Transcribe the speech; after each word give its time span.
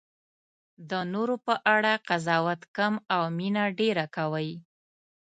د 0.89 0.91
نورو 1.13 1.35
په 1.45 1.55
اړه 1.75 1.91
قضاوت 2.07 2.61
کم 2.75 2.93
او 3.15 3.23
مینه 3.37 3.63
ډېره 3.79 4.05
کوئ. 4.15 4.51